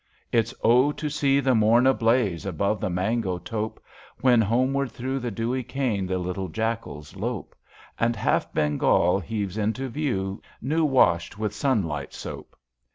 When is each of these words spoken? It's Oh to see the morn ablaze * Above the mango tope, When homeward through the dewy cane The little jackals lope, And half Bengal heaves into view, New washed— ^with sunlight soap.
It's 0.31 0.51
Oh 0.63 0.91
to 0.93 1.11
see 1.11 1.39
the 1.39 1.53
morn 1.53 1.85
ablaze 1.85 2.43
* 2.45 2.45
Above 2.47 2.81
the 2.81 2.89
mango 2.89 3.37
tope, 3.37 3.79
When 4.19 4.41
homeward 4.41 4.89
through 4.89 5.19
the 5.19 5.29
dewy 5.29 5.61
cane 5.61 6.07
The 6.07 6.17
little 6.17 6.47
jackals 6.47 7.15
lope, 7.15 7.55
And 7.99 8.15
half 8.15 8.51
Bengal 8.51 9.19
heaves 9.19 9.59
into 9.59 9.89
view, 9.89 10.41
New 10.59 10.85
washed— 10.85 11.33
^with 11.37 11.51
sunlight 11.53 12.15
soap. 12.15 12.55